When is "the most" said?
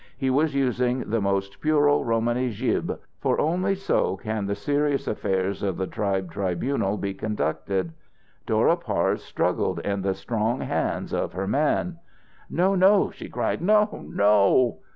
1.11-1.61